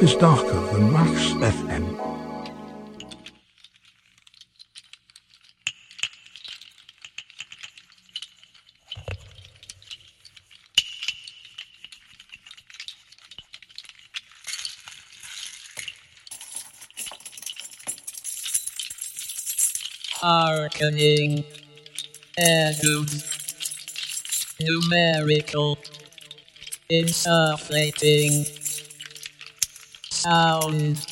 Is 0.00 0.14
darker 0.14 0.60
than 0.72 0.92
Wax 0.92 1.32
FM. 1.42 1.98
Numerical. 24.60 25.76
Insufflating. 26.88 28.67
Sound. 30.18 31.06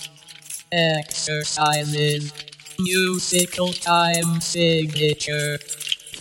Exercises. 0.72 2.32
Musical 2.80 3.72
time 3.72 4.40
signature. 4.40 5.58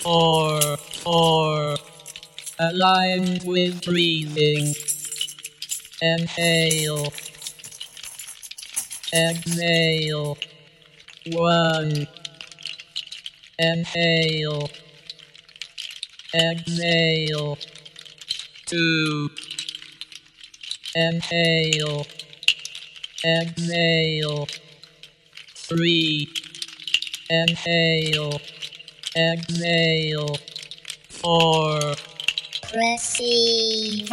Four, 0.03 0.77
four. 0.77 1.77
Aligned 2.59 3.41
with 3.43 3.83
breathing. 3.83 4.75
Inhale. 5.99 7.11
Exhale. 9.11 10.37
One. 11.31 12.07
Inhale. 13.57 14.69
Exhale. 16.35 17.57
Two. 18.67 19.29
Inhale. 20.95 22.05
Exhale. 23.25 24.47
Three. 25.55 26.29
Inhale. 27.31 28.39
Exhale. 29.15 30.35
Four. 31.09 31.95
Receive. 32.75 34.09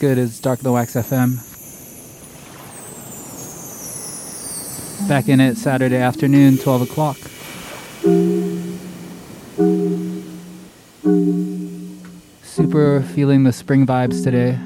Good? 0.00 0.16
It's 0.16 0.40
Dark 0.40 0.60
the 0.60 0.72
Wax 0.72 0.94
FM. 0.94 1.36
Back 5.06 5.28
in 5.28 5.40
it 5.40 5.58
Saturday 5.58 5.98
afternoon, 5.98 6.56
12 6.56 6.82
o'clock. 6.82 7.18
Super 12.42 13.02
feeling 13.14 13.44
the 13.44 13.52
spring 13.52 13.86
vibes 13.86 14.24
today. 14.24 14.58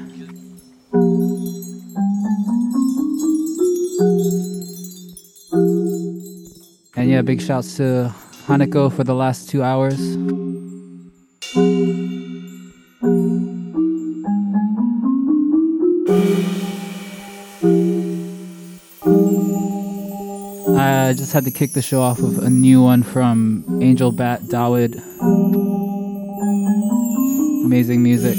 And 6.95 7.09
yeah, 7.09 7.21
big 7.23 7.41
shouts 7.41 7.75
to 7.75 8.15
Hanako 8.45 8.89
for 8.89 9.03
the 9.03 9.13
last 9.13 9.49
two 9.49 9.61
hours. 9.61 10.15
Had 21.35 21.43
to 21.43 21.51
kick 21.51 21.73
the 21.73 21.81
show 21.81 22.01
off 22.01 22.21
with 22.21 22.41
a 22.41 22.49
new 22.49 22.81
one 22.81 23.03
from 23.03 23.65
Angel 23.81 24.09
Bat 24.09 24.43
Dawid. 24.43 24.95
Amazing 27.65 28.01
music. 28.01 28.37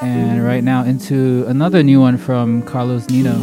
And 0.00 0.42
right 0.42 0.64
now 0.64 0.82
into 0.82 1.44
another 1.46 1.82
new 1.82 2.00
one 2.00 2.16
from 2.16 2.62
Carlos 2.62 3.10
Nino. 3.10 3.34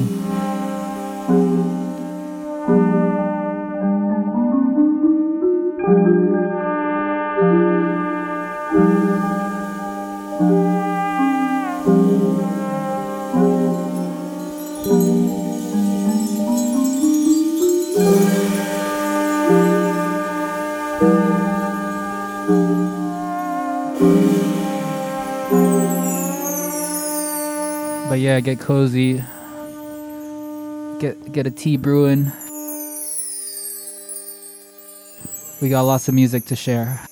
Cozy. 28.62 29.24
Get 31.00 31.32
get 31.34 31.48
a 31.48 31.52
tea 31.52 31.78
brewing. 31.78 32.32
We 35.62 35.70
got 35.70 35.82
lots 35.82 36.08
of 36.08 36.14
music 36.14 36.46
to 36.46 36.56
share. 36.56 37.11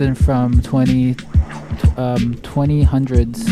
Something 0.00 0.24
from 0.24 0.62
20 0.62 1.14
um 1.98 2.34
20 2.42 2.82
hundreds. 2.84 3.44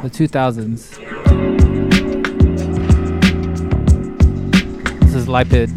The 0.00 0.08
2000s 0.08 0.96
this 5.00 5.14
is 5.14 5.26
lipid 5.26 5.69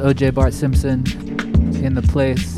OJ 0.00 0.34
Bart 0.34 0.54
Simpson 0.54 1.04
in 1.84 1.94
the 1.94 2.02
place. 2.02 2.56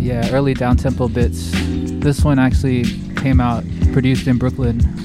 Yeah, 0.00 0.30
early 0.32 0.54
down 0.54 0.76
tempo 0.76 1.08
bits. 1.08 1.50
This 2.00 2.22
one 2.22 2.38
actually 2.38 2.84
came 3.16 3.40
out 3.40 3.64
produced 3.92 4.28
in 4.28 4.38
Brooklyn. 4.38 4.95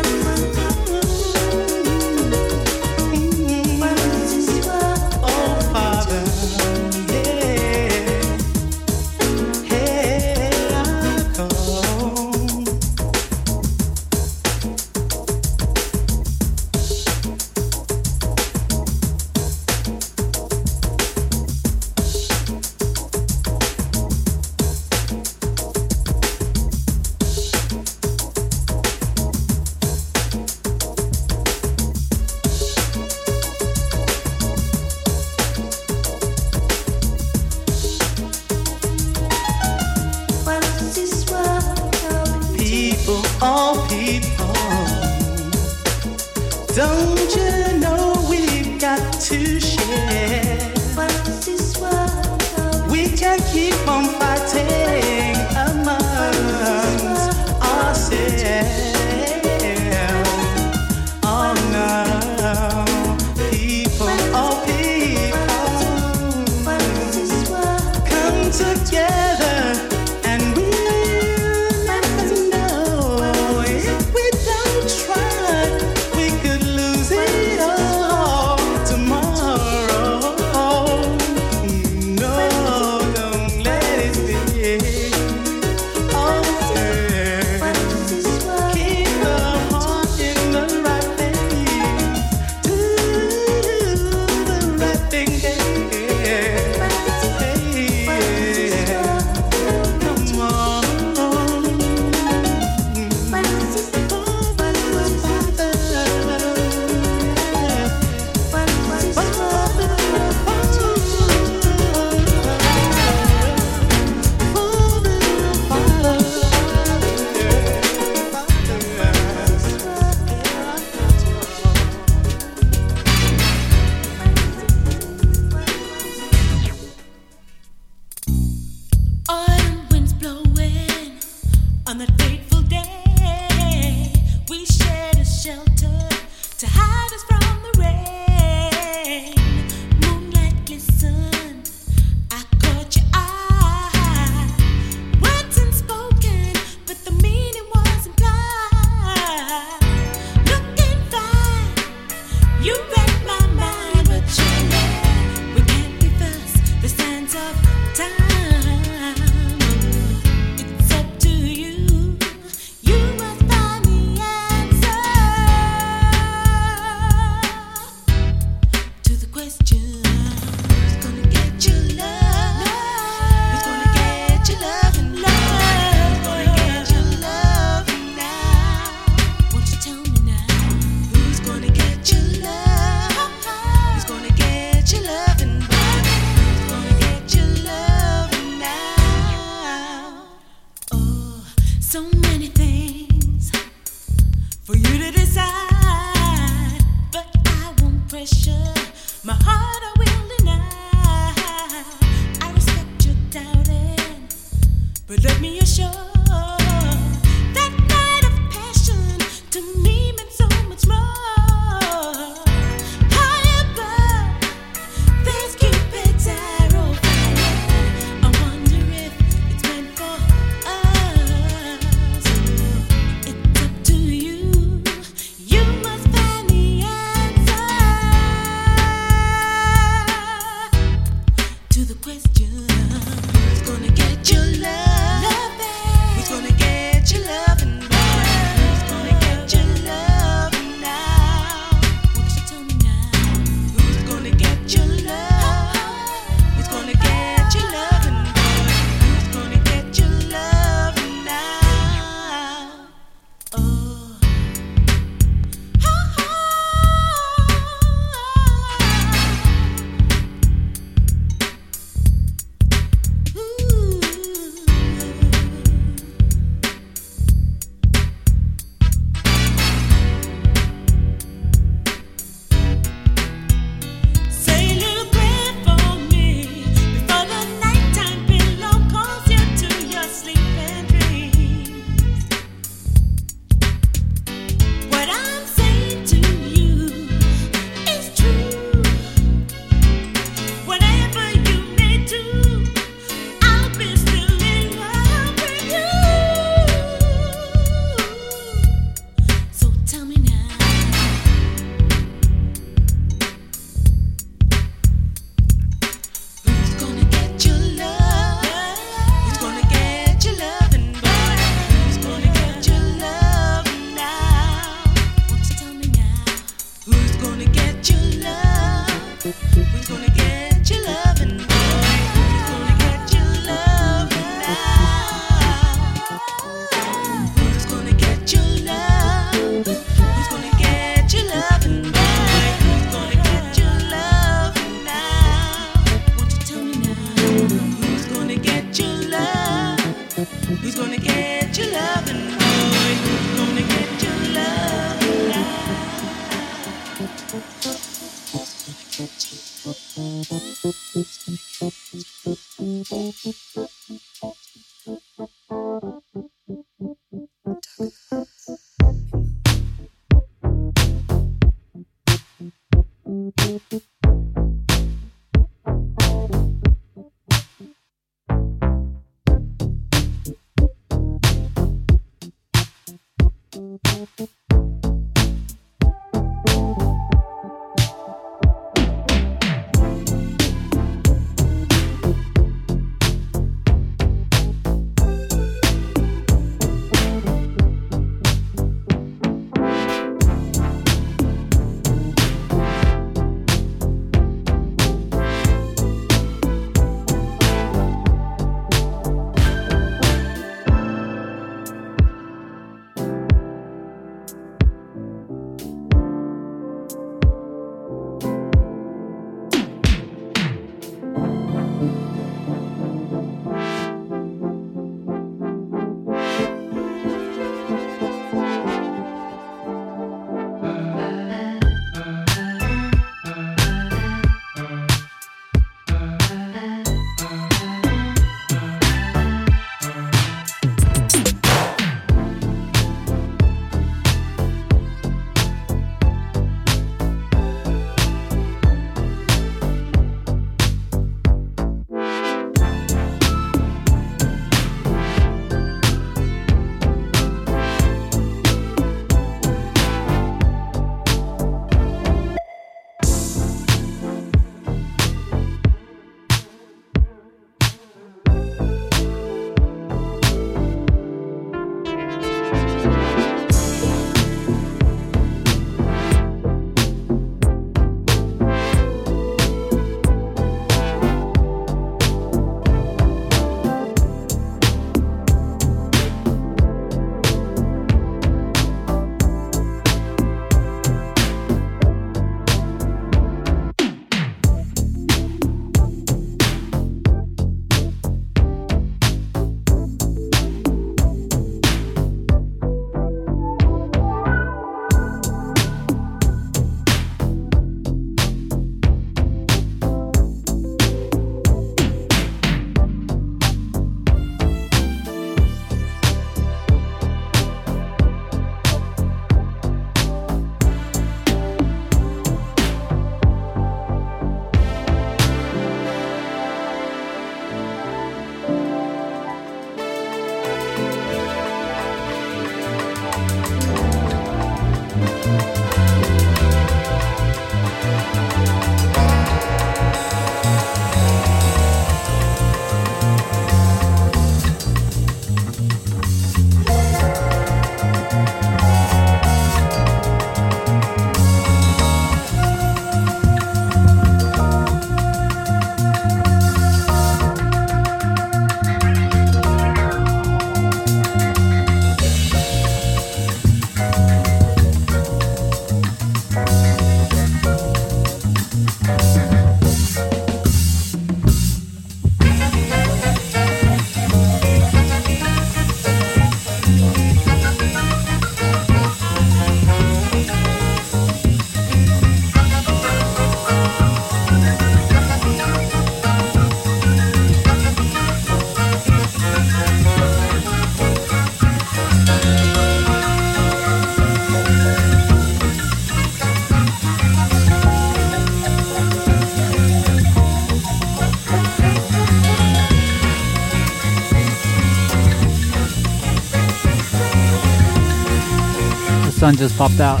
Sun 599.36 599.48
just 599.48 599.58
popped 599.58 599.80
out. 599.80 600.00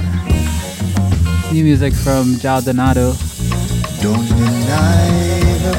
New 1.52 1.64
music 1.64 1.94
from 1.94 2.36
João 2.36 2.62
Donato. 2.62 3.14
Don't 4.00 4.26
deny 4.28 5.08
the. 5.62 5.74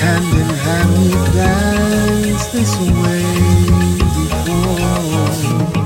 Hand 0.00 0.34
in 0.34 0.50
hand 0.64 0.92
we 0.98 1.10
this 2.52 2.72
way 2.78 3.24
before. 4.28 5.83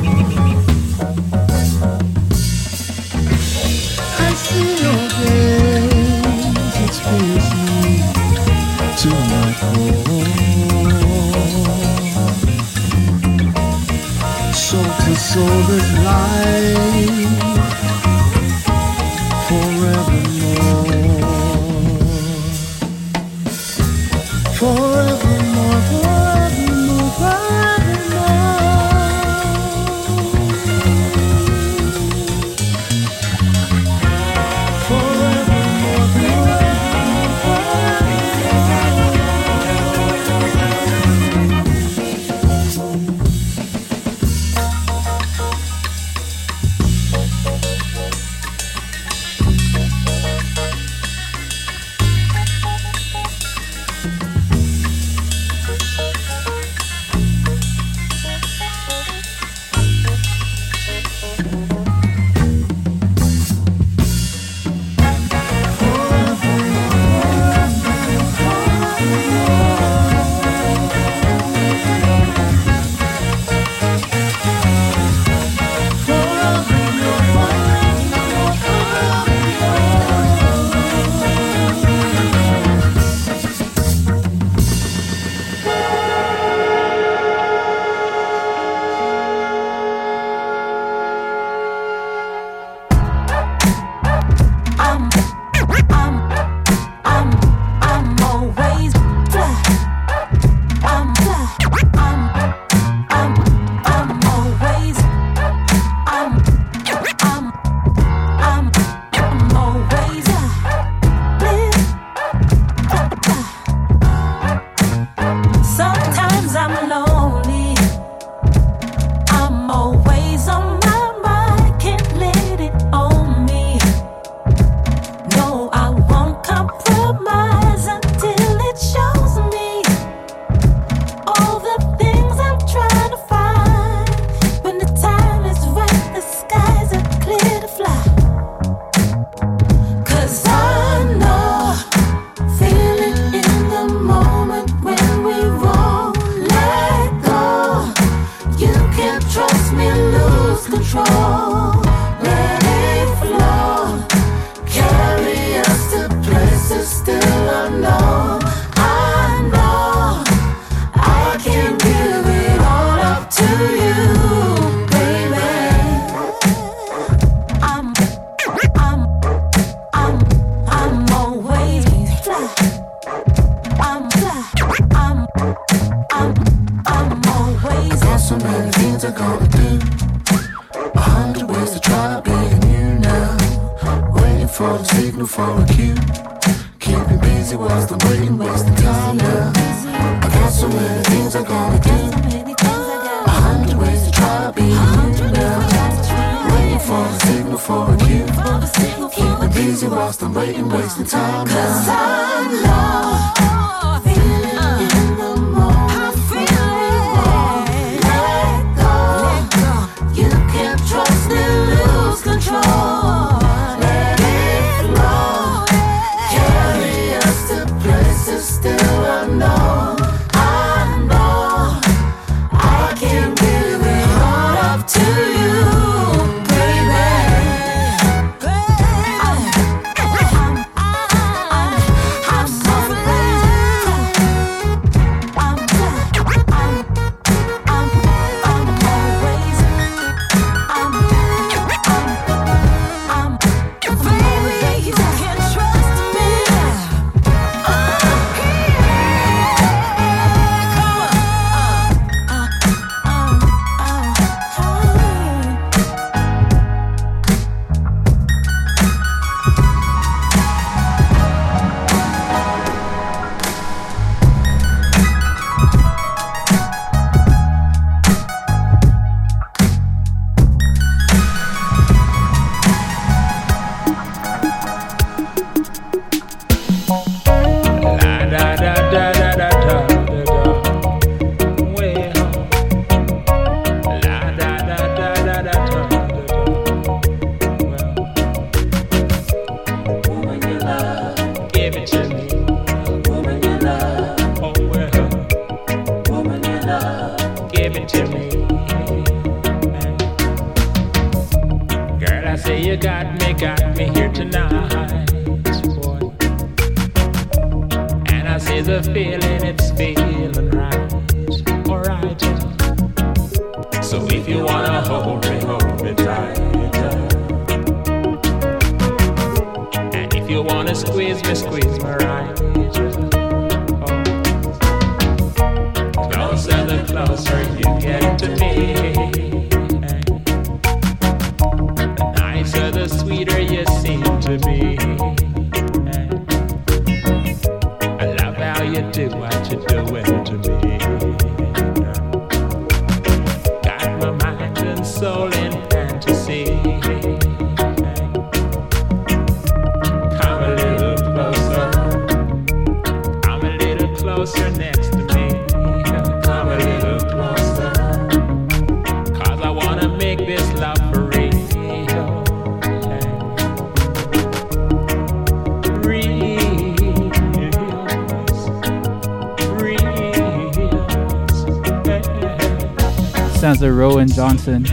Rowan 373.78 374.08
Johnson. 374.08 374.64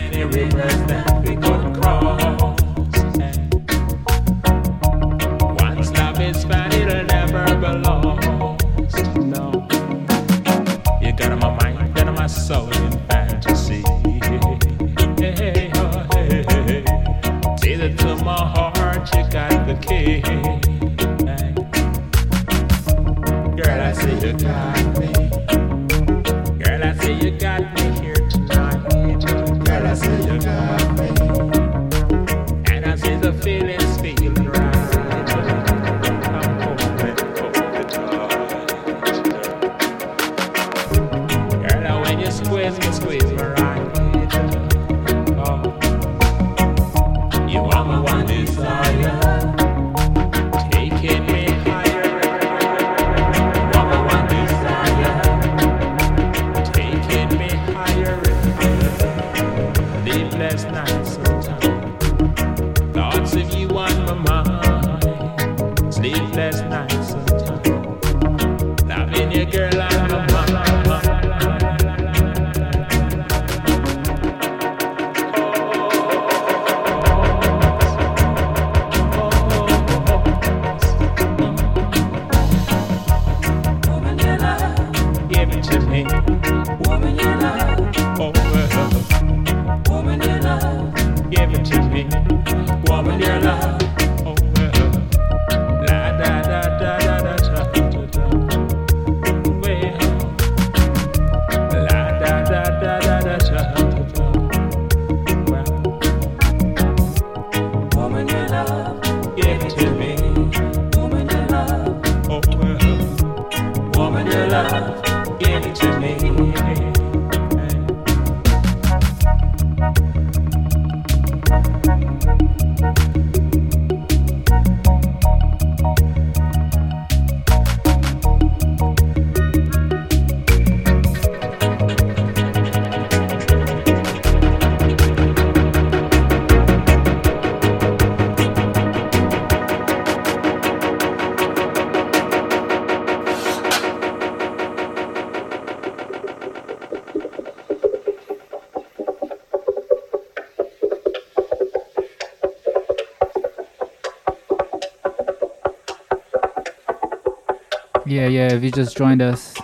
Yeah, 158.16 158.28
yeah, 158.28 158.50
if 158.50 158.64
you 158.64 158.70
just 158.70 158.96
joined 158.96 159.20
us, 159.20 159.54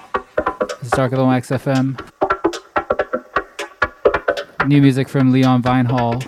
it's 0.82 0.90
Dark 0.90 1.12
Wax 1.12 1.48
FM. 1.48 1.98
New 4.66 4.82
music 4.82 5.08
from 5.08 5.32
Leon 5.32 5.62
Vynehall. 5.62 6.22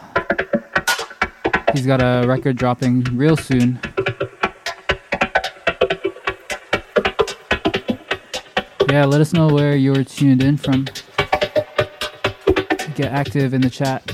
He's 1.74 1.84
got 1.84 2.00
a 2.00 2.26
record 2.26 2.56
dropping 2.56 3.02
real 3.14 3.36
soon. 3.36 3.78
Yeah, 8.88 9.04
let 9.04 9.20
us 9.20 9.34
know 9.34 9.48
where 9.48 9.76
you're 9.76 10.02
tuned 10.02 10.42
in 10.42 10.56
from. 10.56 10.86
Get 12.94 13.12
active 13.12 13.52
in 13.52 13.60
the 13.60 13.70
chat. 13.70 14.13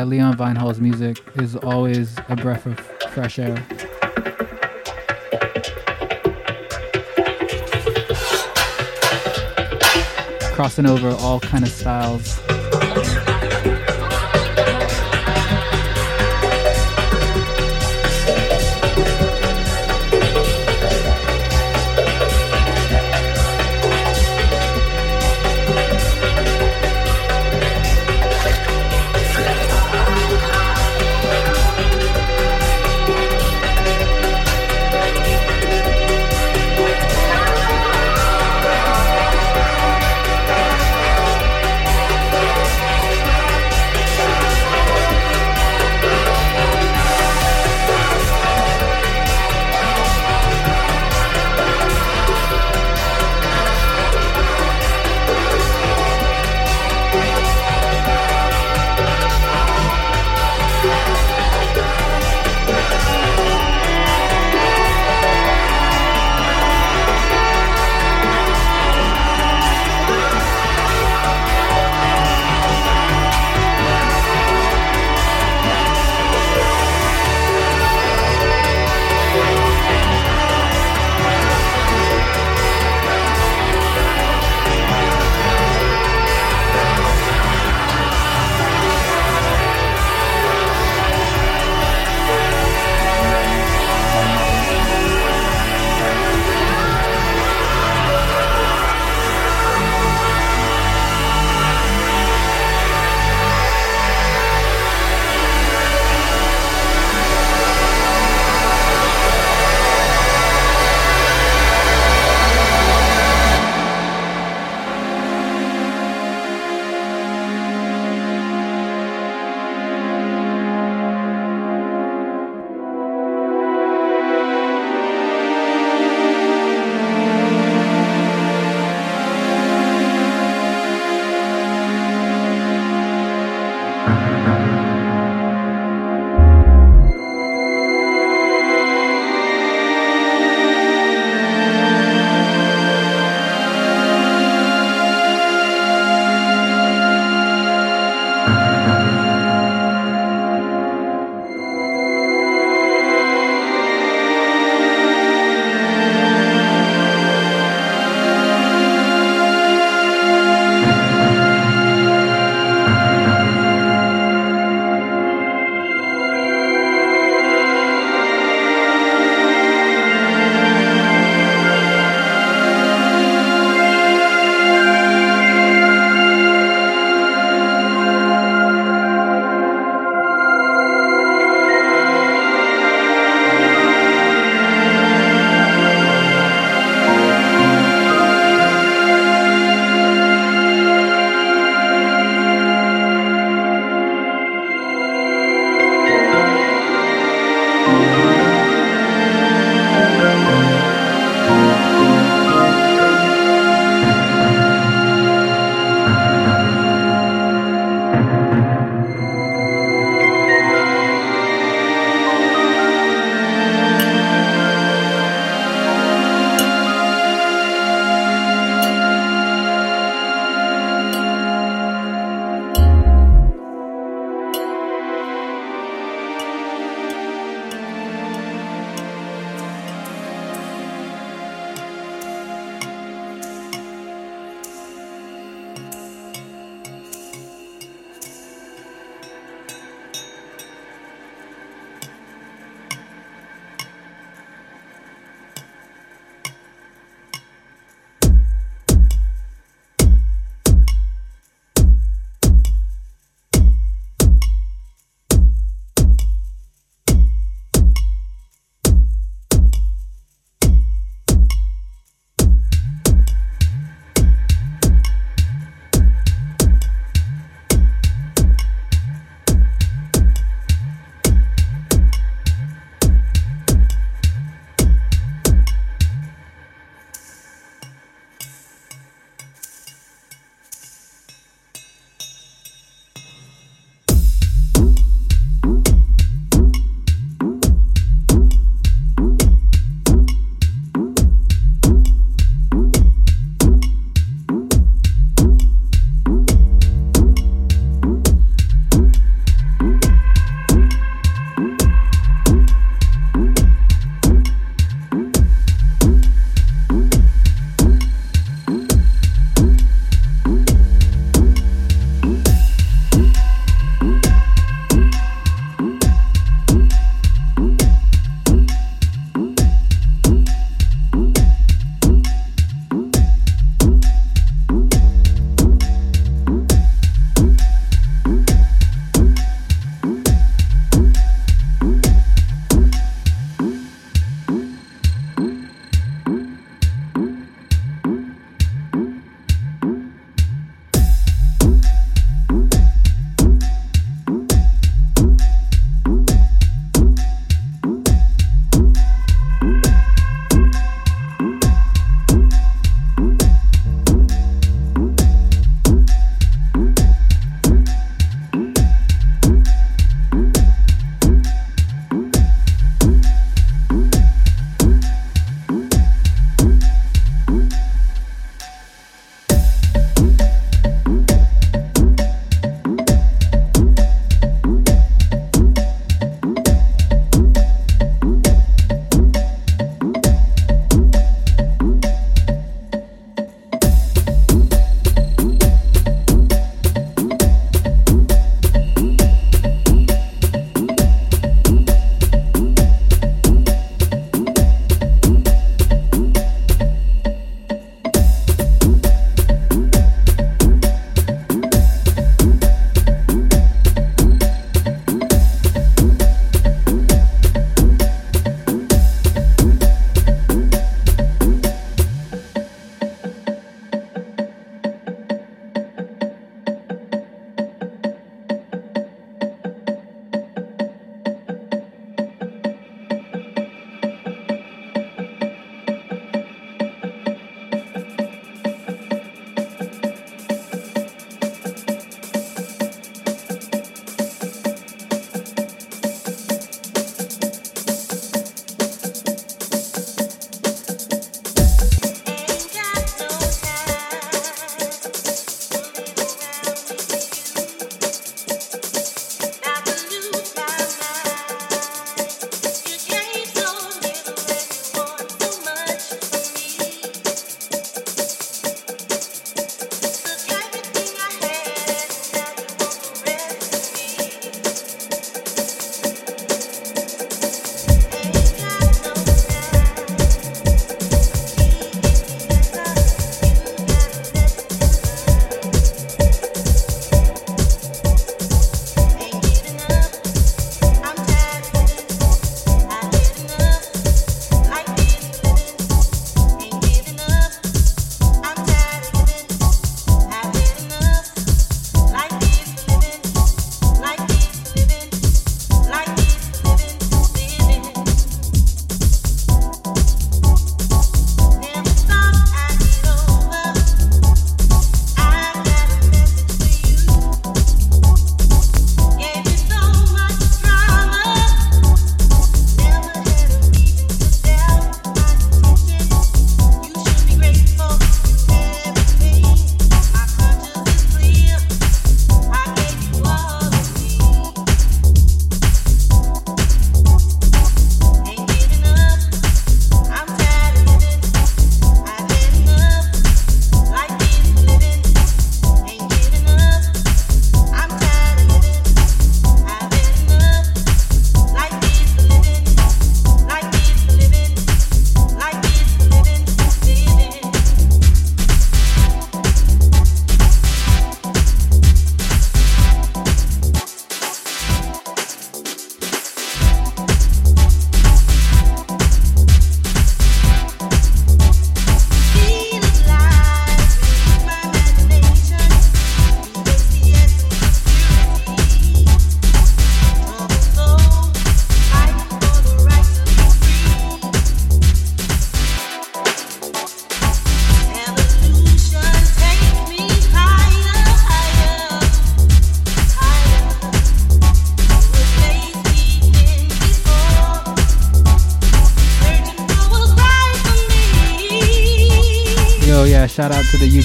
Yeah, 0.00 0.06
Leon 0.06 0.34
Vynehall's 0.34 0.80
music 0.80 1.22
is 1.34 1.54
always 1.56 2.16
a 2.30 2.34
breath 2.34 2.64
of 2.64 2.80
fresh 3.12 3.38
air. 3.38 3.54
Crossing 10.54 10.86
over 10.86 11.10
all 11.10 11.38
kind 11.40 11.64
of 11.64 11.70
styles. 11.70 12.49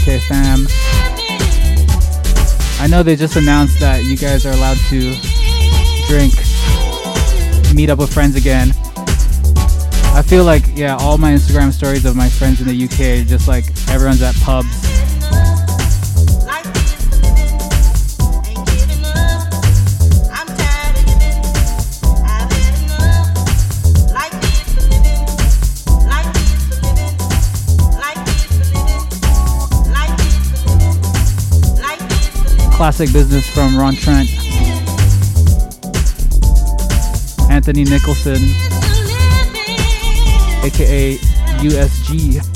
UK 0.05 0.21
fam. 0.21 0.67
I 2.79 2.87
know 2.87 3.01
they 3.01 3.15
just 3.15 3.37
announced 3.37 3.79
that 3.79 4.03
you 4.03 4.15
guys 4.15 4.45
are 4.45 4.51
allowed 4.51 4.77
to 4.89 5.15
drink, 6.07 6.33
meet 7.73 7.89
up 7.89 7.97
with 7.97 8.13
friends 8.13 8.35
again. 8.35 8.69
I 10.13 10.21
feel 10.23 10.43
like, 10.43 10.63
yeah, 10.75 10.95
all 10.97 11.17
my 11.17 11.31
Instagram 11.31 11.73
stories 11.73 12.05
of 12.05 12.15
my 12.15 12.29
friends 12.29 12.61
in 12.61 12.67
the 12.67 12.85
UK 12.85 13.25
just 13.27 13.47
like 13.47 13.65
everyone's 13.89 14.21
at 14.21 14.35
pubs. 14.35 14.84
Classic 32.85 33.11
business 33.11 33.49
from 33.49 33.75
Ron 33.75 33.95
Trent. 33.95 34.29
Anthony 37.49 37.83
Nicholson, 37.83 38.37
aka 40.63 41.17
USG. 41.65 42.54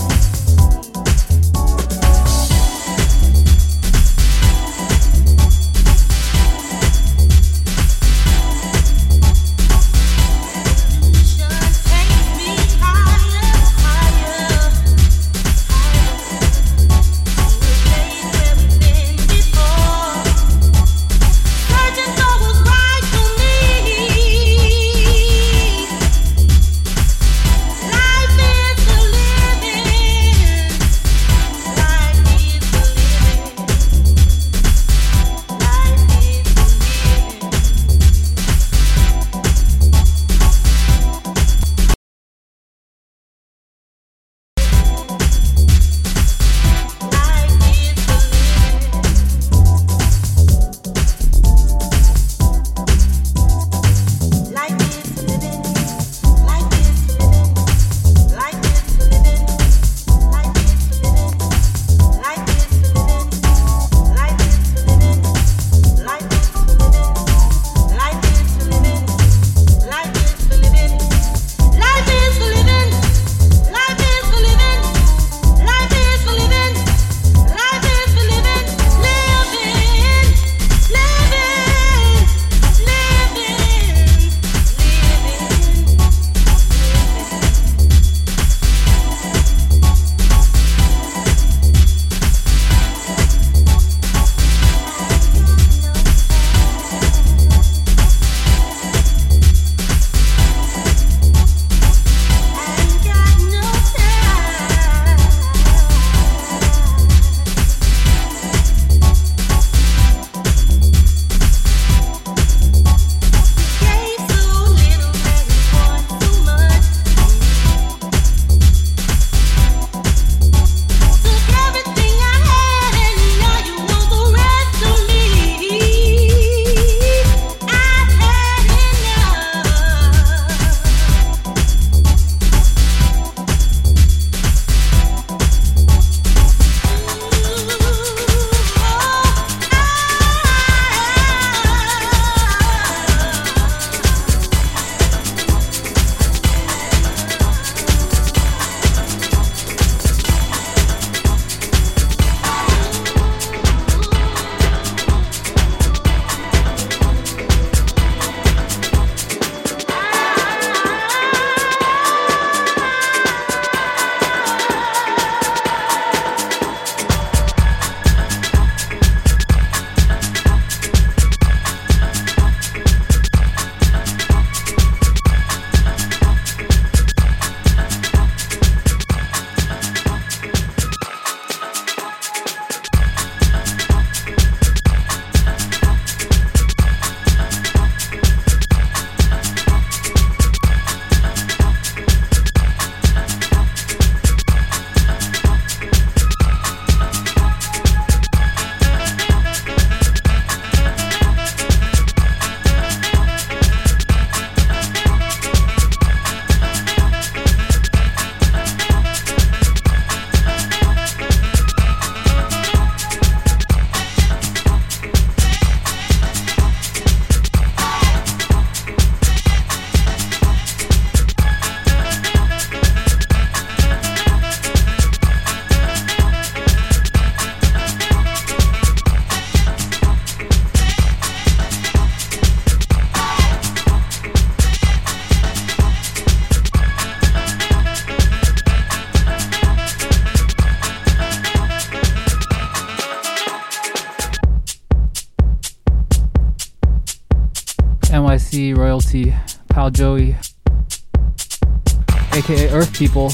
people. 253.00 253.32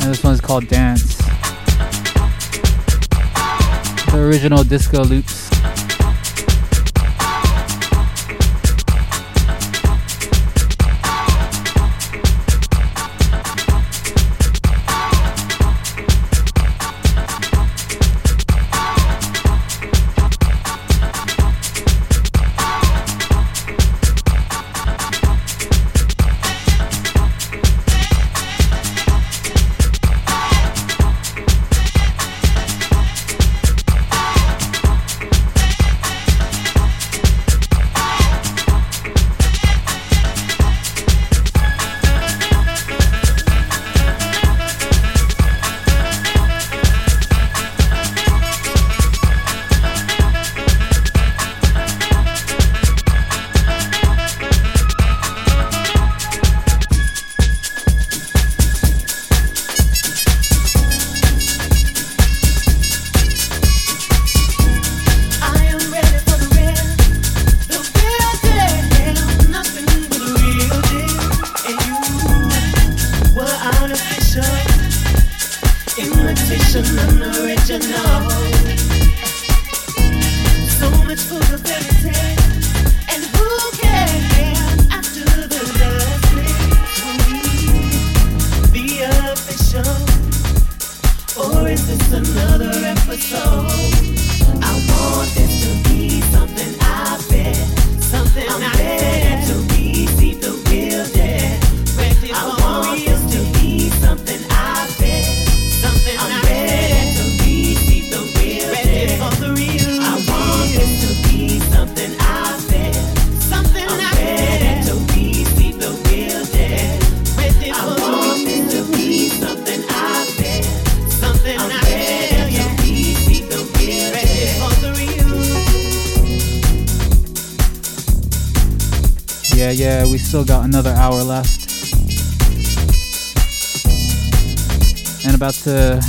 And 0.00 0.10
this 0.10 0.24
one's 0.24 0.40
called 0.40 0.66
Dance. 0.66 1.16
The 4.10 4.16
original 4.16 4.64
disco 4.64 5.04
loops. 5.04 5.43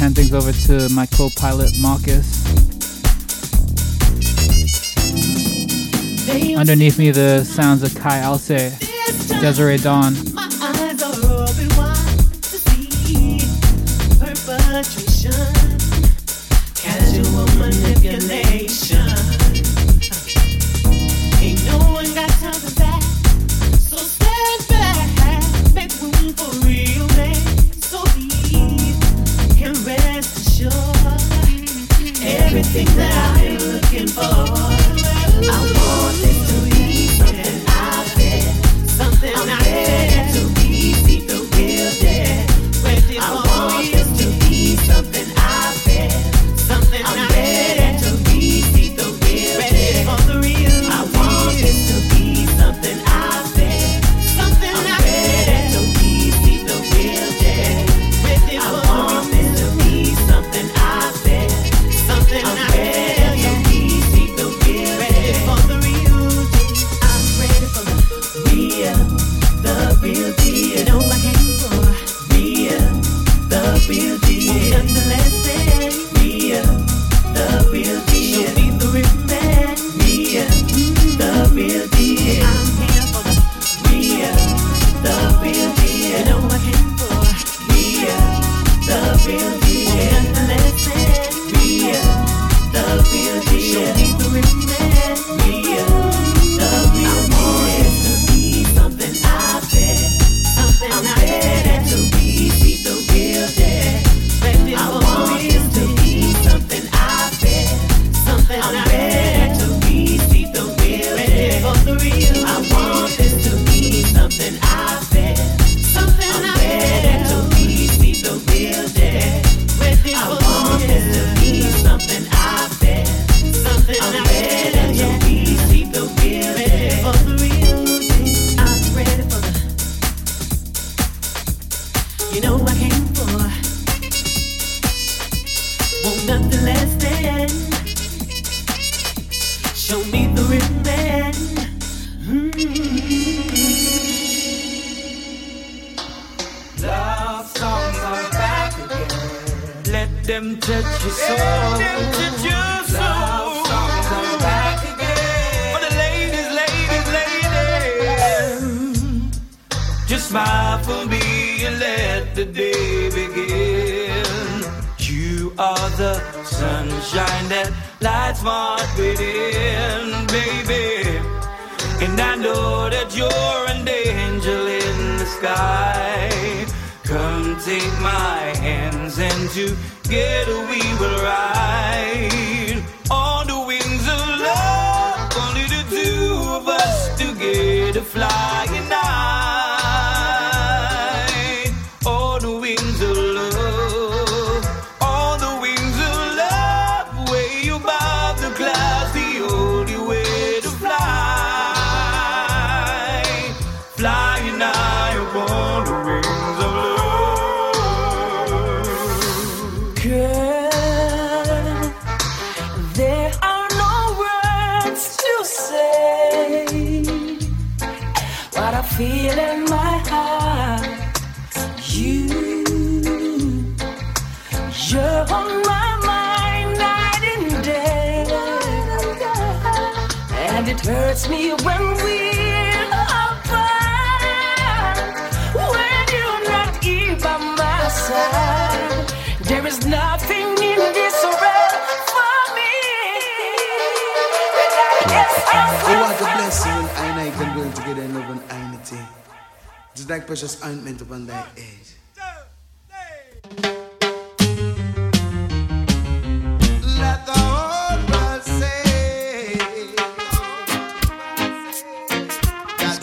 hand 0.06 0.16
things 0.16 0.36
over 0.36 0.52
to 0.52 0.88
my 0.94 1.08
co-pilot 1.08 1.72
Marcus. 1.82 2.46
Underneath 6.56 7.00
me, 7.00 7.10
the 7.10 7.44
sounds 7.44 7.82
of 7.82 7.96
Kai 7.96 8.20
Alcé, 8.20 8.78
Desiree 9.42 9.78
Dawn. 9.78 10.14
I'm 33.14 33.58
looking 33.58 34.08
for. 34.08 34.22
I 34.22 35.60
want 35.76 36.24
it 36.24 36.48
to 36.50 36.70
you. 36.70 36.75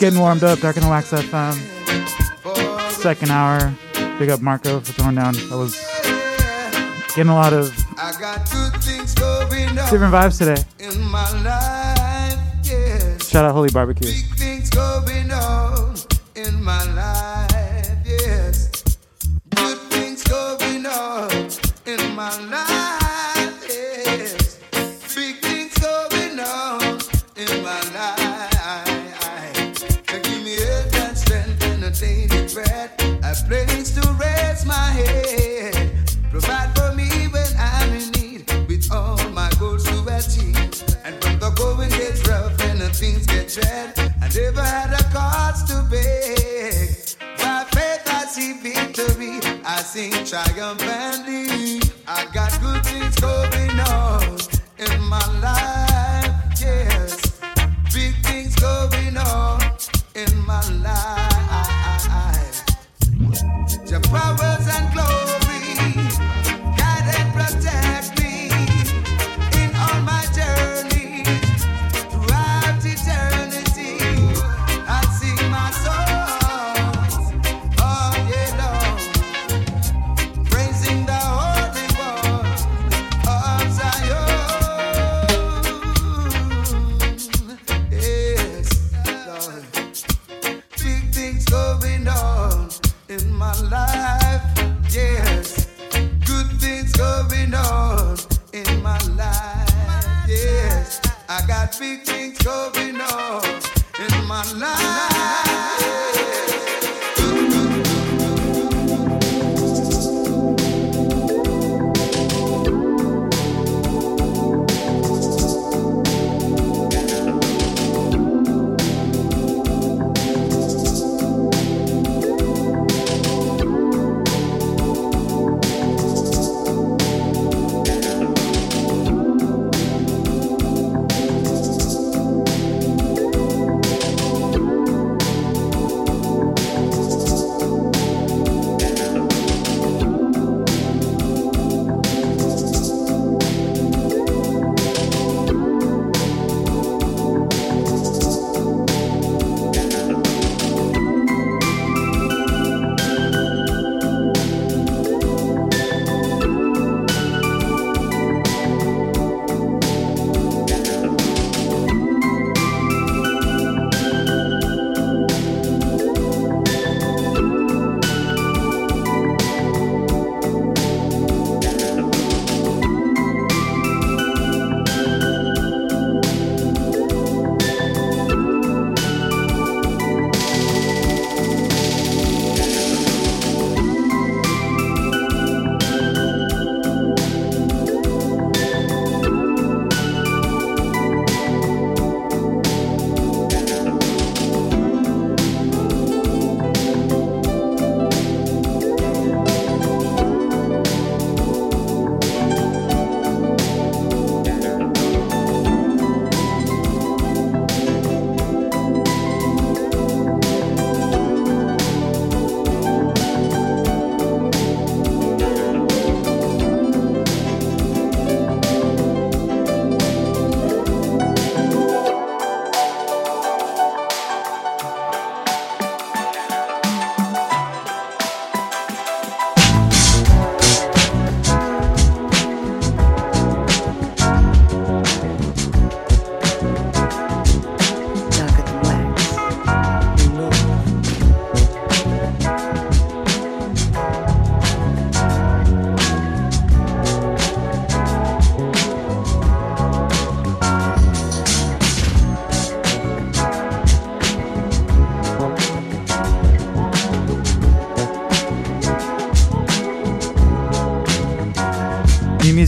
getting 0.03 0.19
warmed 0.19 0.43
up. 0.43 0.59
Dark 0.59 0.75
and 0.75 0.89
Wax 0.89 1.11
FM. 1.13 1.53
Second 2.91 3.31
hour. 3.31 3.73
Big 4.19 4.29
up 4.29 4.41
Marco 4.41 4.81
for 4.81 4.91
throwing 4.91 5.15
down. 5.15 5.33
I 5.49 5.55
was 5.55 5.79
getting 7.15 7.29
a 7.29 7.35
lot 7.35 7.53
of 7.53 7.69
different 9.89 10.13
vibes 10.13 10.37
today. 10.37 10.61
Shout 13.23 13.45
out 13.45 13.53
Holy 13.53 13.69
Barbecue. 13.71 14.11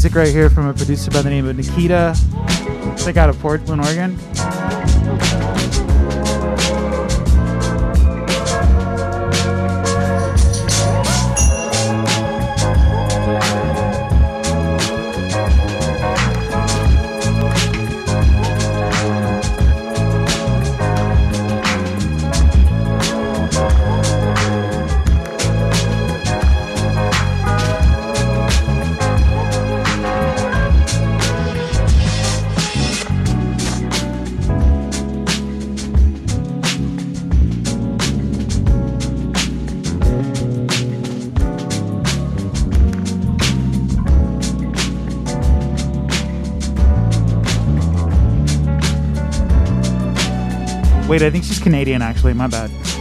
Music 0.05 0.19
right 0.19 0.31
here 0.31 0.51
from 0.51 0.67
a 0.67 0.73
producer 0.73 1.09
by 1.09 1.23
the 1.23 1.29
name 1.31 1.47
of 1.47 1.57
Nikita. 1.57 2.15
Check 3.03 3.17
out 3.17 3.27
of 3.27 3.39
Portland, 3.39 3.81
Oregon. 3.81 4.15
Wait, 51.15 51.21
I 51.21 51.29
think 51.29 51.45
she's 51.45 51.59
Canadian 51.59 52.01
actually. 52.01 52.33
My 52.33 52.47
bad. 52.47 52.94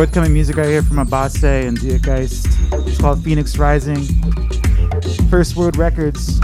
Forthcoming 0.00 0.32
music 0.32 0.56
right 0.56 0.68
here 0.68 0.82
from 0.82 0.98
Abase 0.98 1.44
and 1.44 1.78
Geist. 2.02 2.46
It's 2.72 2.98
called 2.98 3.22
Phoenix 3.22 3.58
Rising. 3.58 4.02
First 5.28 5.56
World 5.56 5.76
Records. 5.76 6.40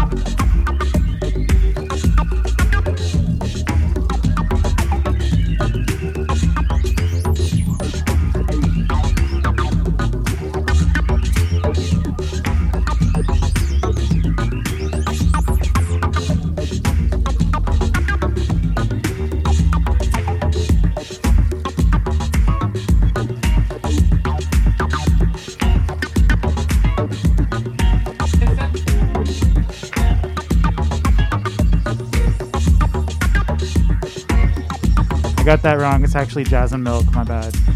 Got 35.57 35.62
that 35.62 35.81
wrong. 35.81 36.05
It's 36.05 36.15
actually 36.15 36.45
Jasmine 36.45 36.83
Milk. 36.83 37.07
My 37.15 37.24
bad. 37.24 37.76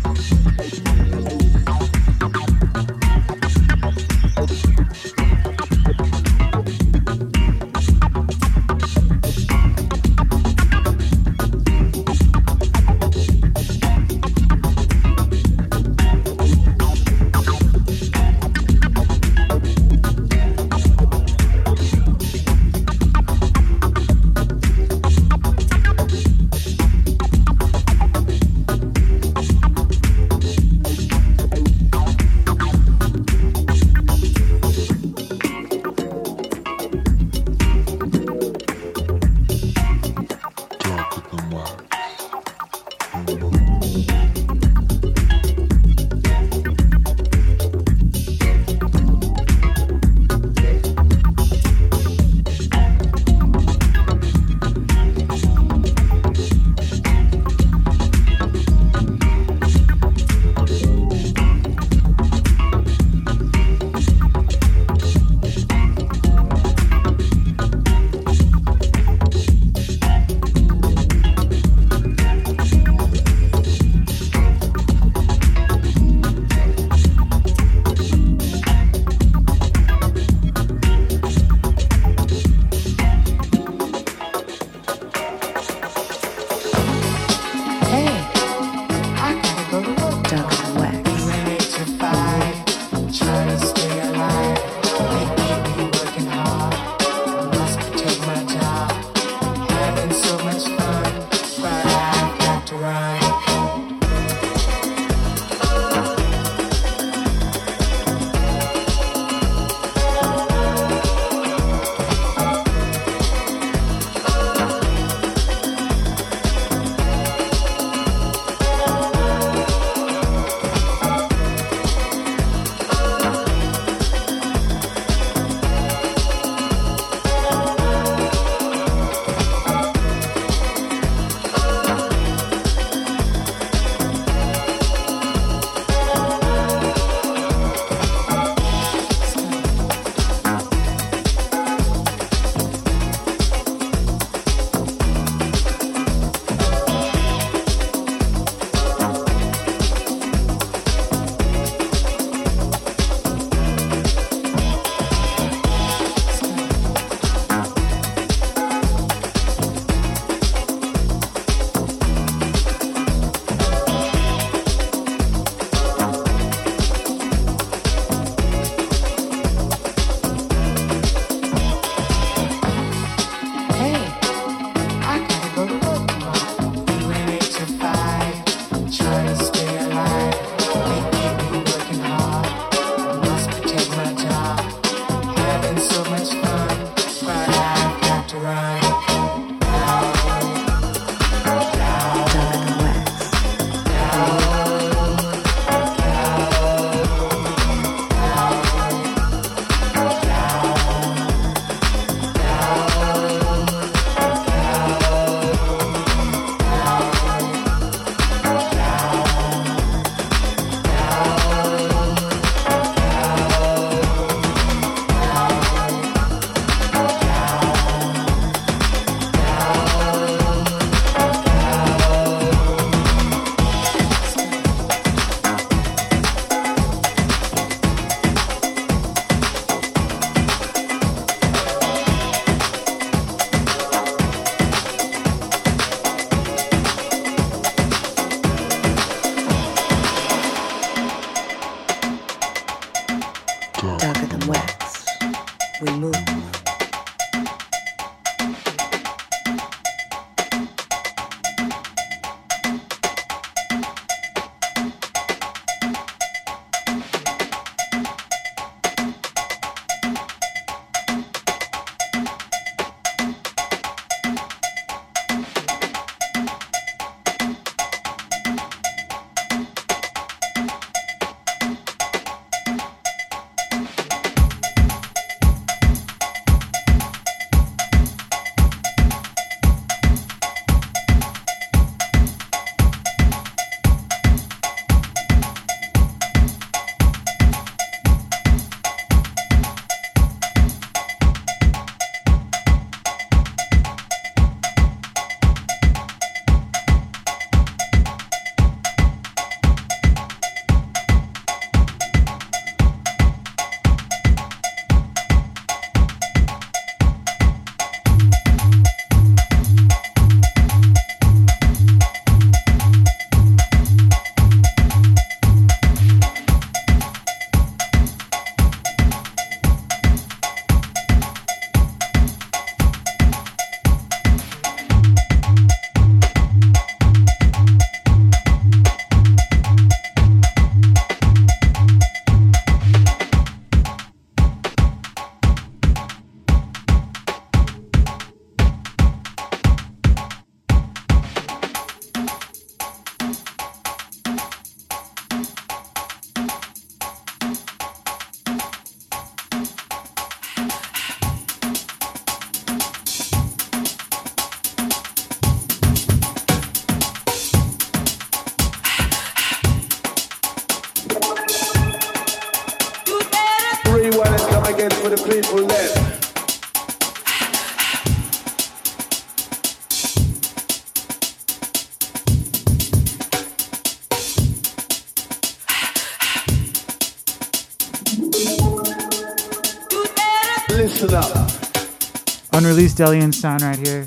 Stallion 383.00 383.32
sound 383.32 383.62
right 383.62 383.78
here. 383.78 384.02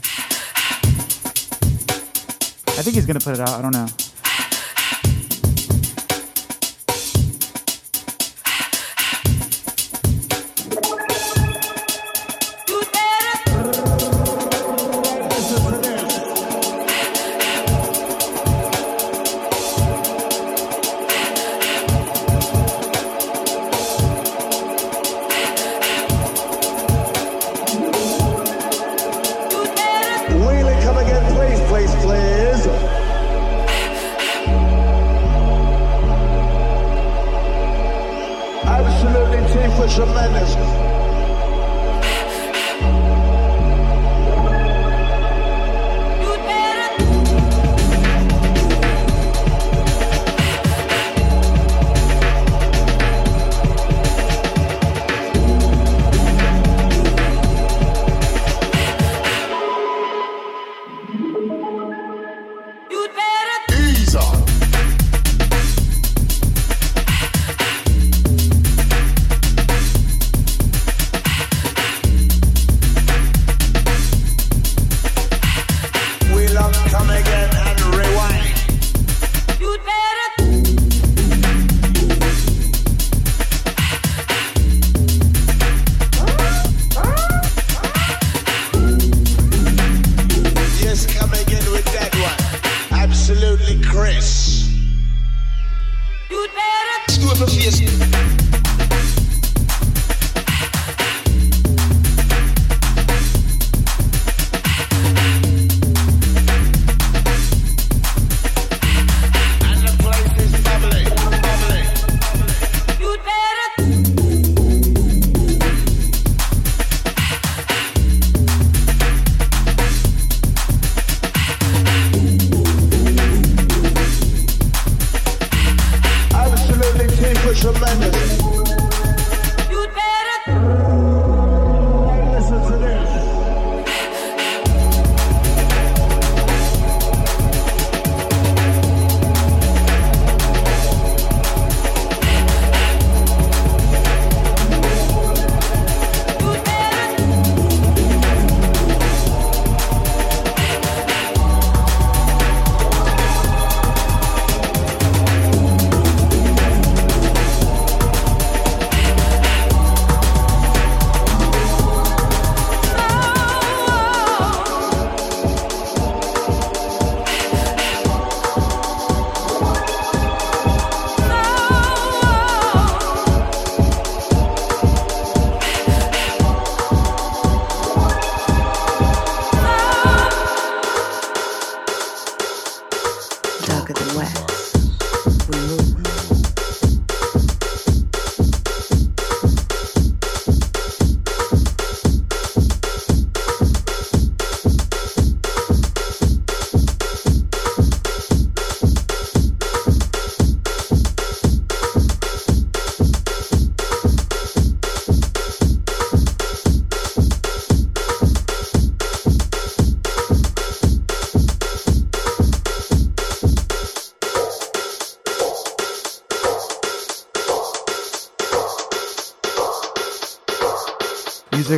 I 2.67 2.83
think 2.83 2.93
he's 2.93 3.07
gonna 3.07 3.19
put 3.19 3.33
it 3.33 3.39
out. 3.39 3.49
I 3.49 3.61
don't 3.63 3.73
know. 3.73 4.02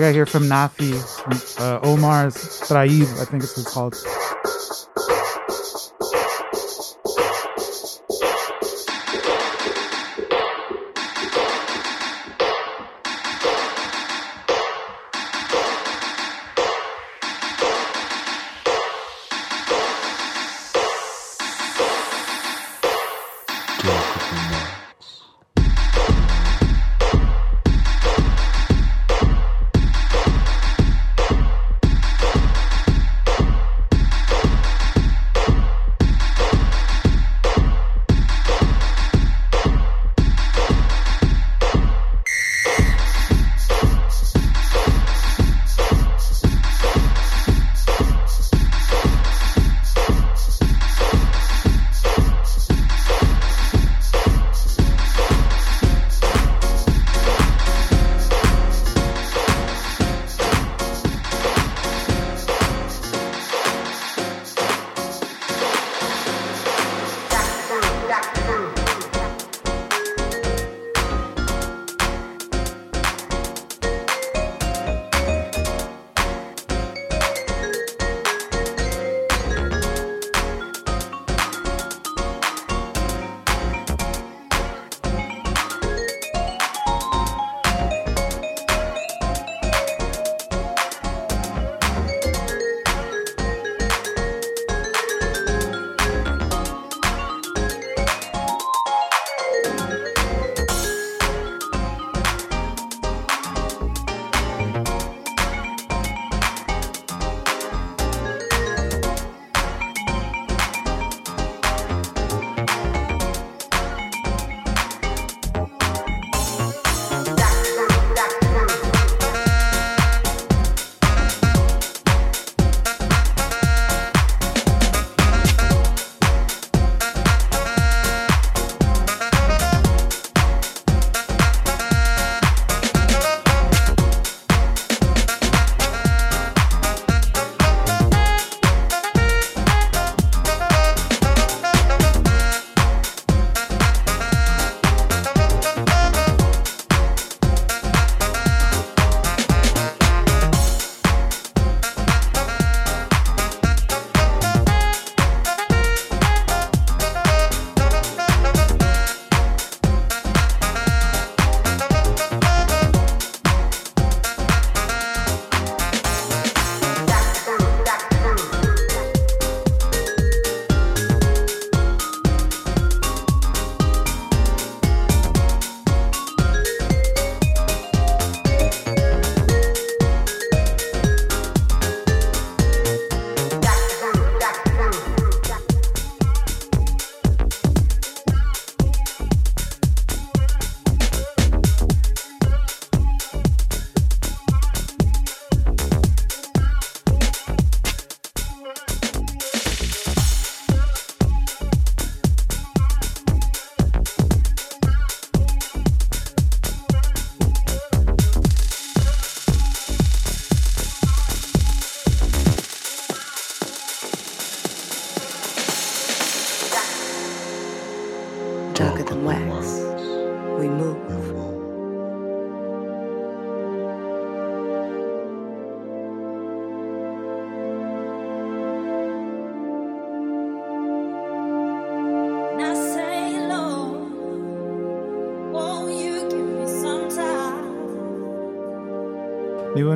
I 0.05 0.11
hear 0.11 0.13
here 0.13 0.27
from 0.27 0.43
Nafi, 0.43 0.93
uh, 1.59 1.79
Omar's 1.81 2.35
Traib, 2.35 3.19
I 3.19 3.25
think 3.25 3.41
it's 3.41 3.73
called. 3.73 3.95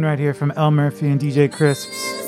Right 0.03 0.19
here 0.19 0.34
from 0.34 0.51
El 0.55 0.71
Murphy 0.71 1.07
and 1.07 1.19
DJ 1.19 1.51
Crisps. 1.51 2.18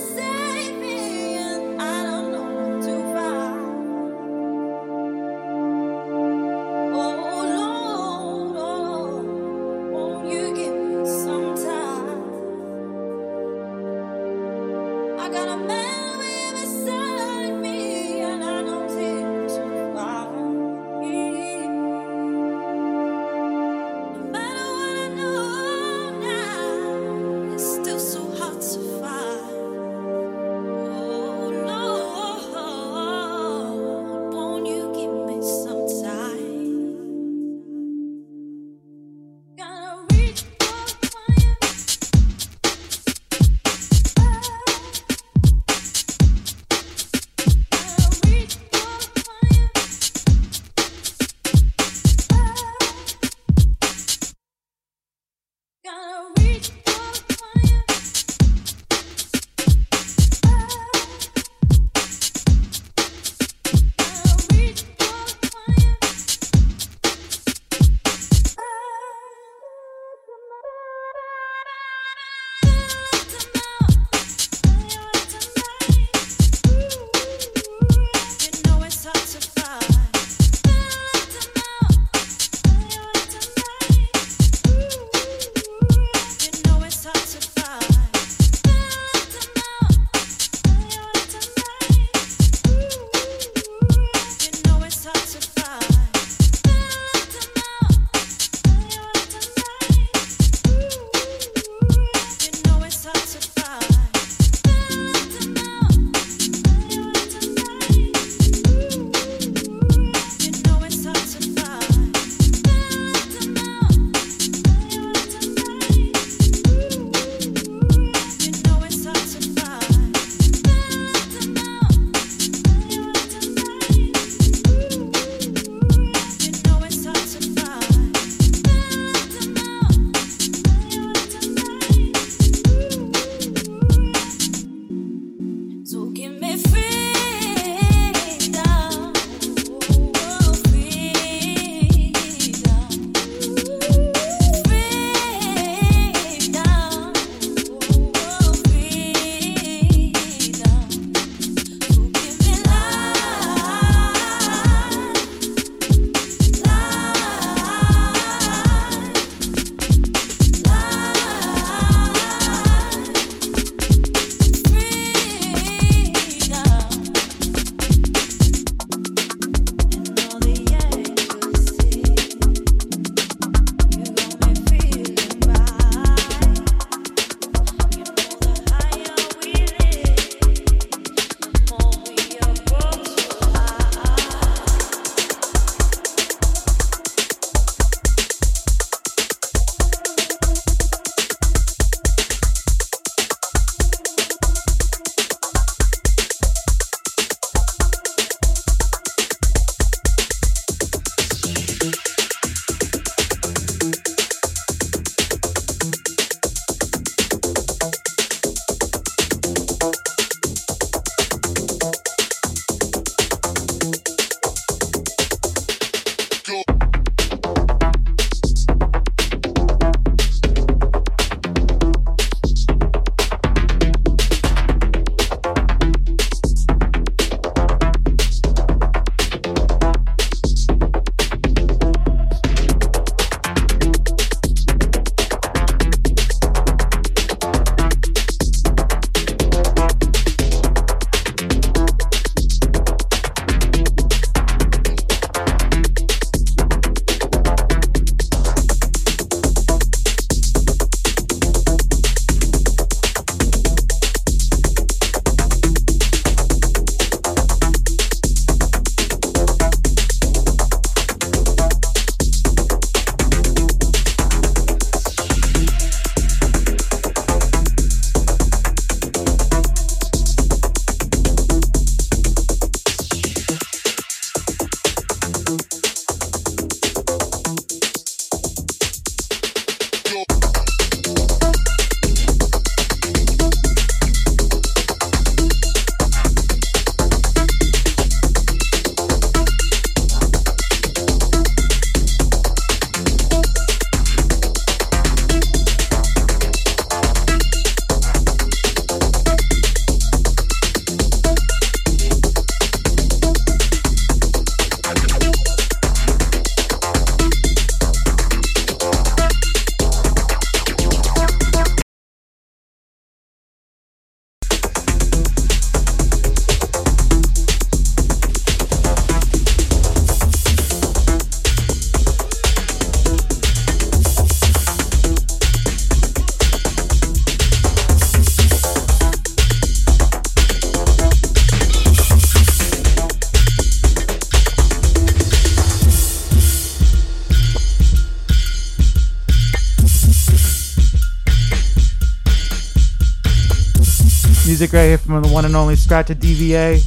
Scratcha 345.82 346.16
DVA. 346.16 346.80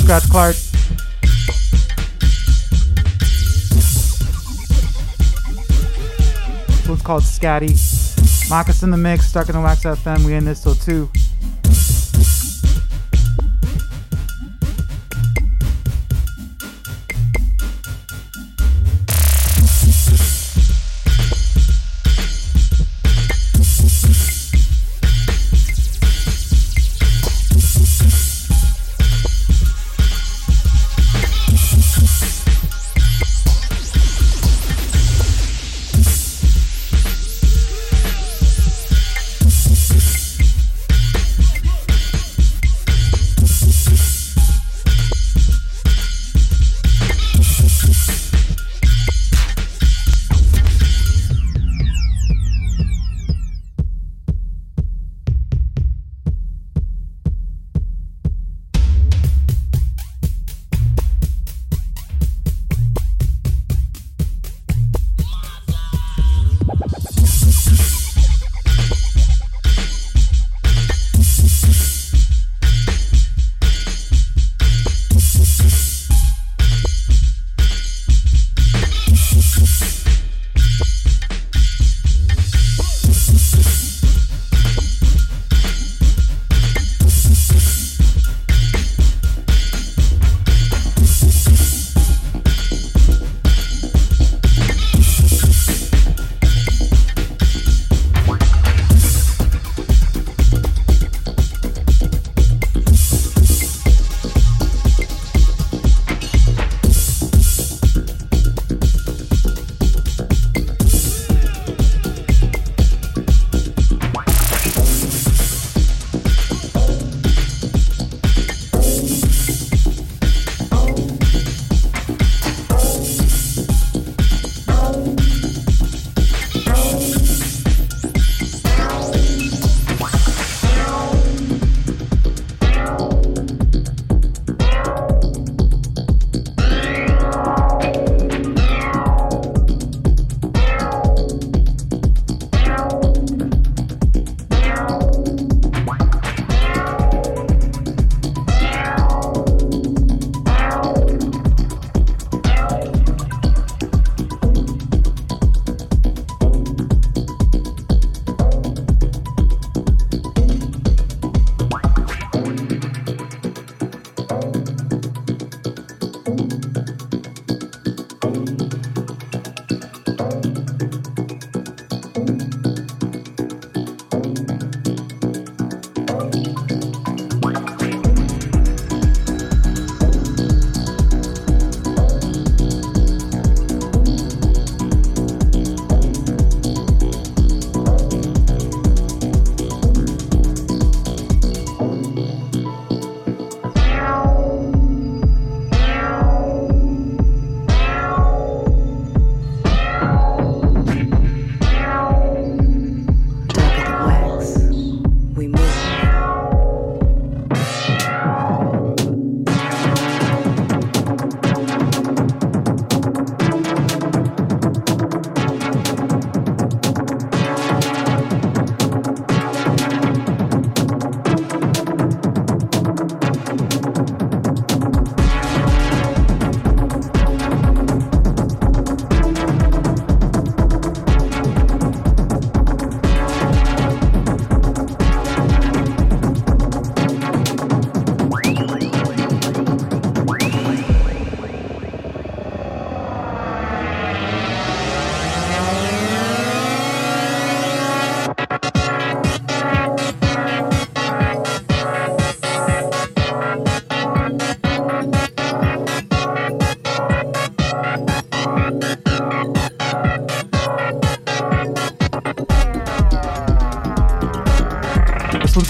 Scratch 0.00 0.24
Clark. 0.30 0.56
This 6.68 6.88
one's 6.88 7.02
called 7.02 7.22
Scatty. 7.22 7.78
Marcus 8.50 8.82
in 8.82 8.90
the 8.90 8.96
mix, 8.96 9.28
stuck 9.28 9.48
in 9.48 9.54
the 9.54 9.60
Wax 9.60 9.84
FM. 9.84 10.24
We 10.24 10.34
in 10.34 10.44
this 10.44 10.62
till 10.62 10.74
2. 10.74 11.10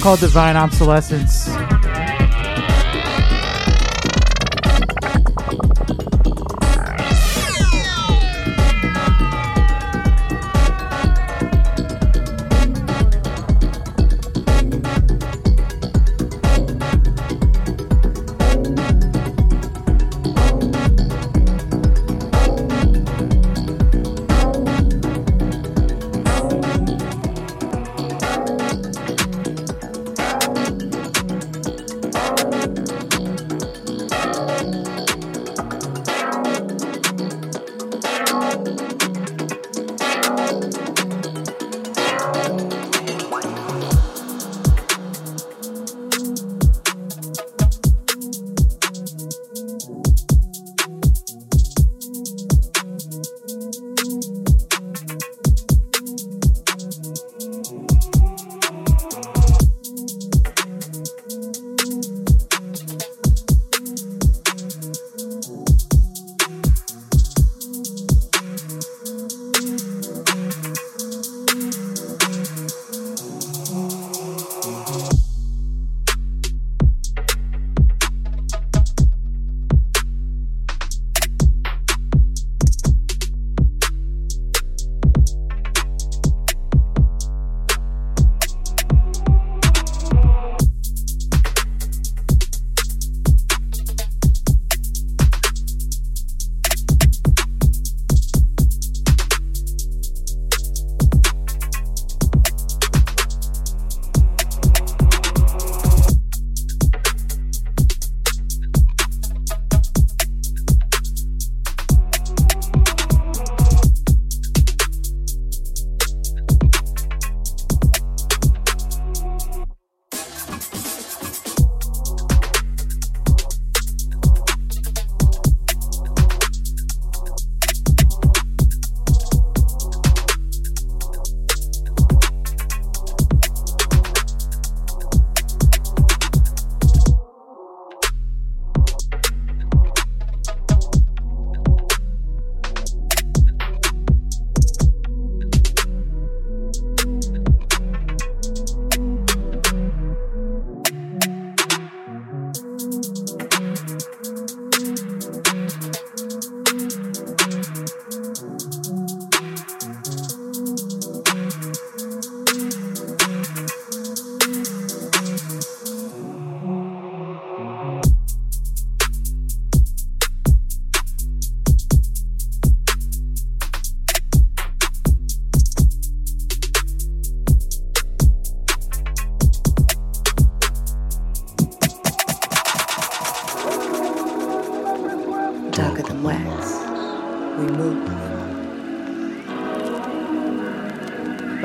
Called 0.05 0.21
Divine 0.21 0.55
Obsolescence. 0.55 1.74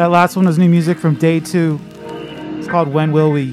That 0.10 0.14
last 0.14 0.36
one 0.36 0.48
was 0.48 0.58
new 0.58 0.68
music 0.68 0.98
from 0.98 1.14
Day 1.14 1.40
2. 1.40 1.80
It's 2.58 2.68
called 2.68 2.88
When 2.88 3.12
Will 3.12 3.30
We? 3.30 3.52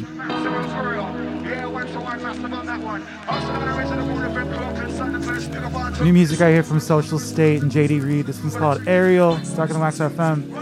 New 6.03 6.15
music 6.15 6.41
I 6.41 6.53
hear 6.53 6.63
from 6.63 6.81
Social 6.81 7.19
State 7.19 7.61
and 7.61 7.71
JD 7.71 8.03
Reed. 8.03 8.25
This 8.25 8.41
one's 8.41 8.57
called 8.57 8.89
Ariel. 8.89 9.39
Talking 9.55 9.75
to 9.75 9.81
Max 9.81 9.99
FM. 9.99 10.56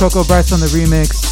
Coco 0.00 0.24
Bryce 0.24 0.52
on 0.52 0.60
the 0.60 0.66
remix. 0.68 1.29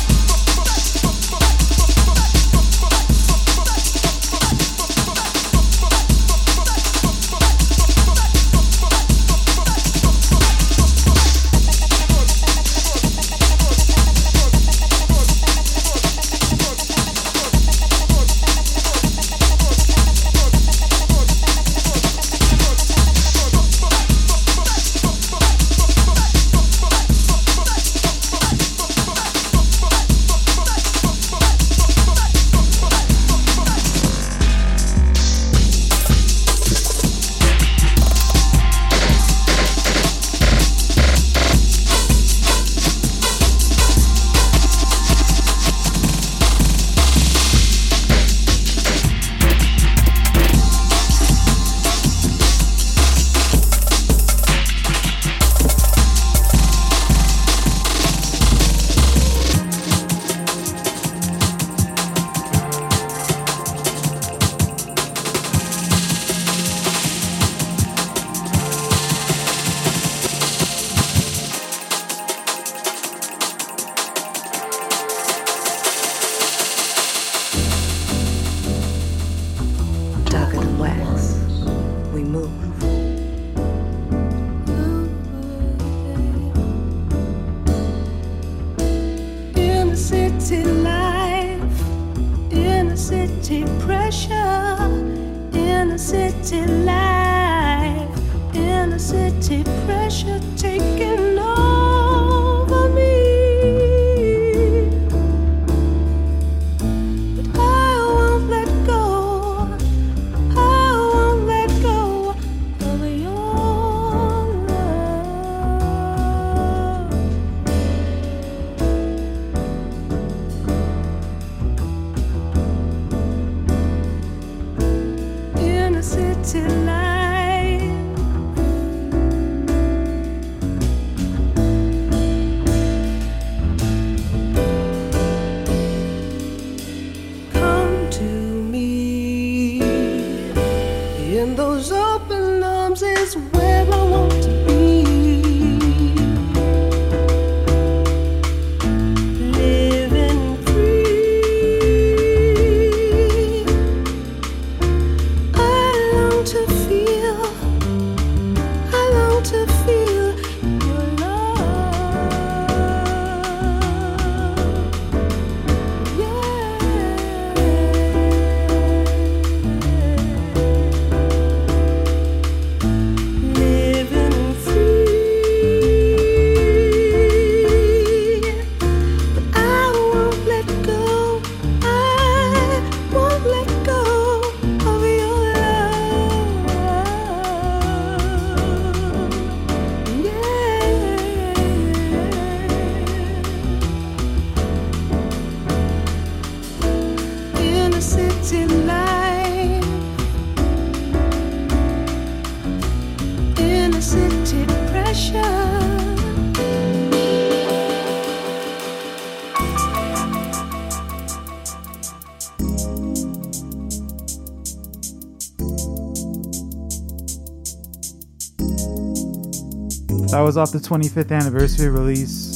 That 220.39 220.45
was 220.45 220.57
Off 220.57 220.71
the 220.71 220.79
25th 220.79 221.33
Anniversary 221.33 221.89
release. 221.89 222.48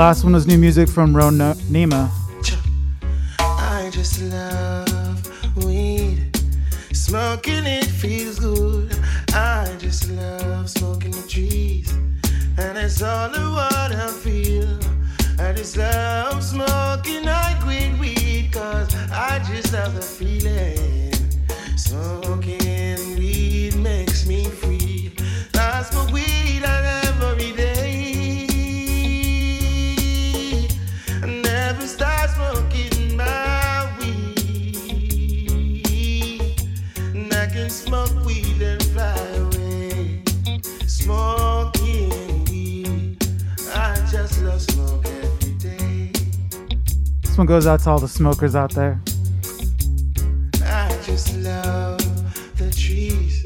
last 0.00 0.24
one 0.24 0.32
was 0.32 0.46
new 0.46 0.56
music 0.56 0.88
from 0.88 1.14
Ron 1.14 1.36
Nema 1.36 2.19
smokers 48.20 48.54
out 48.54 48.70
there. 48.72 49.00
I 50.62 50.94
just 51.06 51.38
love 51.38 51.96
the 52.58 52.70
trees 52.70 53.42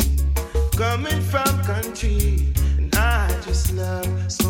coming 0.76 1.20
from 1.22 1.46
country, 1.62 2.52
and 2.76 2.92
I 2.96 3.28
just 3.44 3.72
love. 3.74 4.43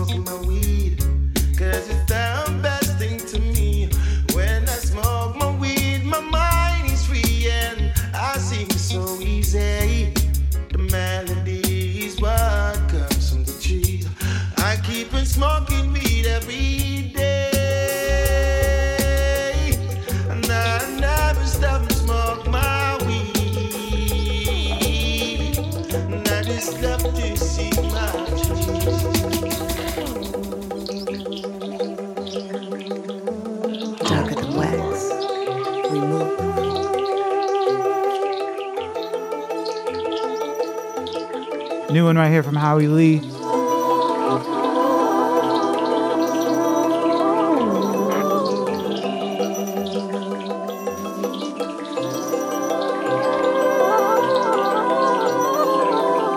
new 42.05 42.09
one 42.09 42.16
right 42.16 42.31
here 42.31 42.43
from 42.43 42.55
Howie 42.55 42.86
Lee. 42.86 43.16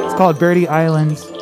It's 0.05 0.15
called 0.15 0.39
Birdie 0.39 0.69
Islands. 0.69 1.36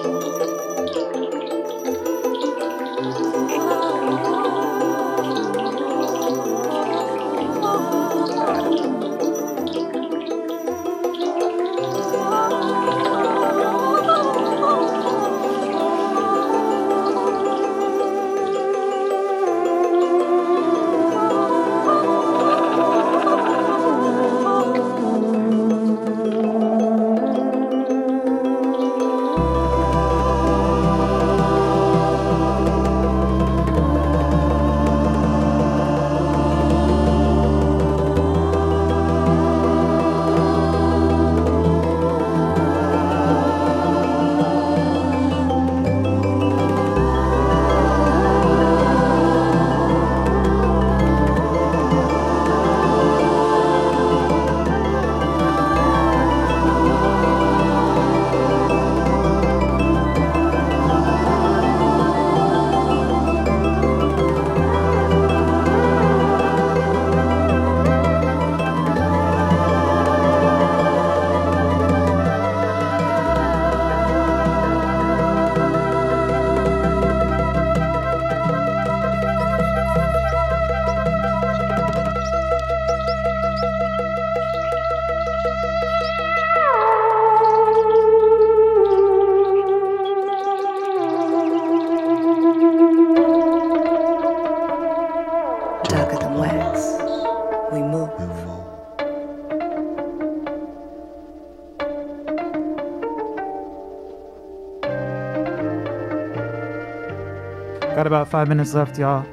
about 108.15 108.29
five 108.29 108.47
minutes 108.47 108.73
left, 108.73 108.97
y'all. 108.97 109.25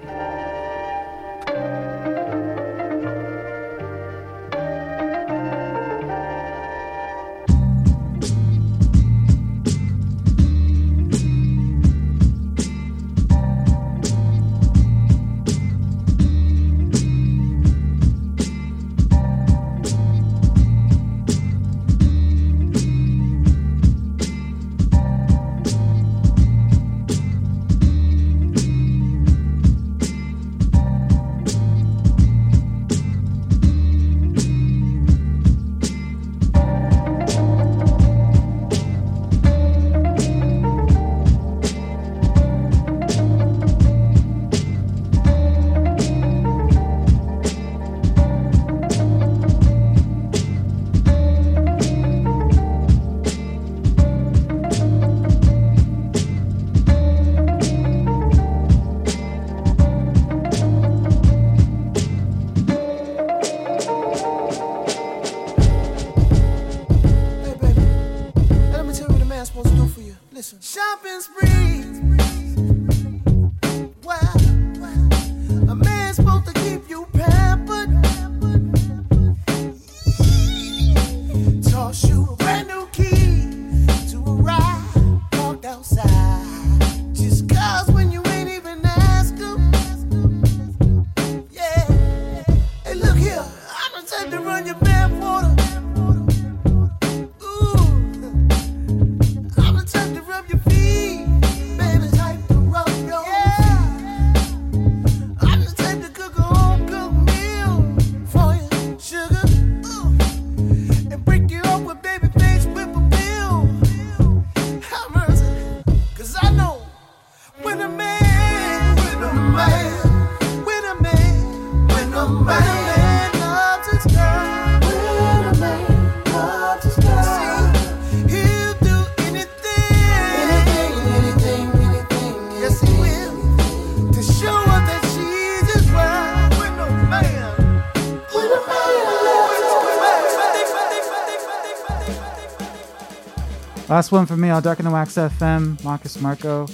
Last 143.92 144.10
one 144.10 144.24
for 144.24 144.38
me, 144.38 144.48
I'll 144.48 144.62
darken 144.62 144.86
in 144.86 144.90
the 144.90 144.94
Wax 144.94 145.16
FM, 145.16 145.84
Marcus 145.84 146.18
Marco. 146.18 146.66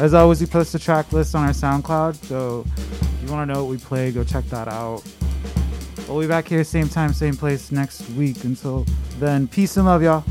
As 0.00 0.14
always, 0.14 0.40
we 0.40 0.48
post 0.48 0.72
the 0.72 0.80
track 0.80 1.12
list 1.12 1.32
on 1.36 1.44
our 1.44 1.52
SoundCloud, 1.52 2.16
so 2.24 2.64
if 2.76 3.22
you 3.22 3.32
want 3.32 3.48
to 3.48 3.54
know 3.54 3.62
what 3.62 3.70
we 3.70 3.78
play, 3.78 4.10
go 4.10 4.24
check 4.24 4.44
that 4.46 4.66
out. 4.66 5.04
We'll 6.08 6.18
be 6.18 6.26
back 6.26 6.48
here 6.48 6.64
same 6.64 6.88
time, 6.88 7.12
same 7.12 7.36
place 7.36 7.70
next 7.70 8.10
week. 8.10 8.42
Until 8.42 8.84
then, 9.20 9.46
peace 9.46 9.76
and 9.76 9.86
love, 9.86 10.02
y'all. 10.02 10.24